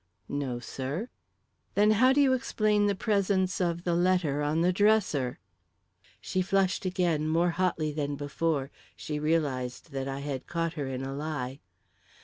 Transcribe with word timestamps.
"No, 0.27 0.57
sir." 0.57 1.09
"Then 1.75 1.91
how 1.91 2.11
do 2.11 2.19
you 2.21 2.33
explain 2.33 2.87
the 2.87 2.95
presence 2.95 3.61
of 3.61 3.83
the 3.83 3.93
letter 3.93 4.41
on 4.41 4.61
the 4.61 4.73
dresser?" 4.73 5.37
She 6.19 6.41
flushed 6.41 6.85
again, 6.85 7.27
more 7.27 7.51
hotly 7.51 7.91
than 7.91 8.15
before; 8.15 8.71
she 8.95 9.19
realised 9.19 9.91
that 9.91 10.07
I 10.07 10.21
had 10.21 10.47
caught 10.47 10.73
her 10.73 10.87
in 10.87 11.03
a 11.03 11.13
lie. 11.13 11.59